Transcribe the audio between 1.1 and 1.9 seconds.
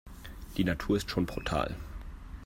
schon brutal.